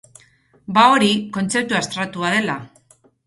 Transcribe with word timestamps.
Ba 0.77 0.85
hori, 0.93 1.09
kontzeptu 1.37 1.79
abstraktua 1.81 2.35
dela. 2.39 2.57